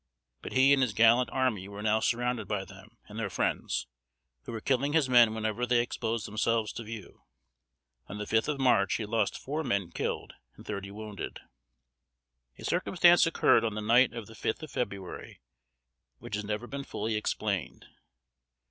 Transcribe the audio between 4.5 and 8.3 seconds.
were killing his men whenever they exposed themselves to view. On the